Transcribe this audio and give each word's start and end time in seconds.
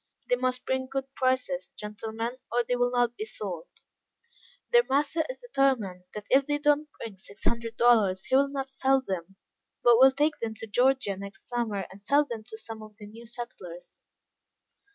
They 0.29 0.35
must 0.35 0.65
bring 0.65 0.87
good 0.87 1.13
prices, 1.13 1.71
gentlemen, 1.75 2.31
or 2.51 2.63
they 2.63 2.75
will 2.75 2.89
not 2.89 3.15
be 3.15 3.23
sold. 3.25 3.67
Their 4.71 4.81
master 4.89 5.23
is 5.29 5.37
determined, 5.37 6.05
that 6.15 6.25
if 6.31 6.47
they 6.47 6.57
do 6.57 6.69
not 6.75 6.87
bring 6.97 7.19
six 7.19 7.43
hundred 7.43 7.77
dollars, 7.77 8.25
he 8.25 8.35
will 8.35 8.49
not 8.49 8.71
sell 8.71 9.01
them, 9.05 9.35
but 9.83 9.99
will 9.99 10.09
take 10.09 10.39
them 10.39 10.55
to 10.55 10.65
Georgia 10.65 11.15
next 11.15 11.47
summer, 11.47 11.85
and 11.91 12.01
sell 12.01 12.25
them 12.25 12.43
to 12.45 12.57
some 12.57 12.81
of 12.81 12.97
the 12.97 13.05
new 13.05 13.27
settlers. 13.27 14.01